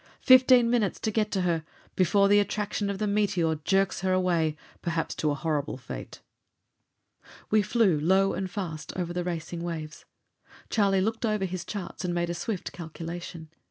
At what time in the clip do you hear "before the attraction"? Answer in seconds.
1.95-2.89